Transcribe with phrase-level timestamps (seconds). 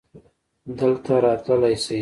[0.79, 1.89] دلته راتللی شې؟